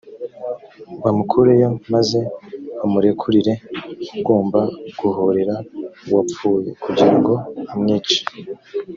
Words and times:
bamukureyo, 1.03 1.69
maze 1.93 2.19
bamurekurire 2.77 3.53
ugomba 4.19 4.59
guhorera 4.99 5.55
uwapfuye 6.07 6.69
kugira 6.83 7.13
ngo 7.19 7.33
amwice. 7.73 8.17